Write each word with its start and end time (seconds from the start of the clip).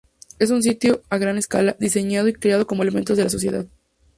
Es 0.39 0.49
un 0.49 0.63
sitio 0.63 1.03
a 1.11 1.19
gran 1.19 1.37
escala, 1.37 1.75
diseñado 1.79 2.27
y 2.27 2.33
creado 2.33 2.65
como 2.65 2.81
elemento 2.81 3.15
de 3.15 3.25
la 3.25 3.29
sociedad. 3.29 3.67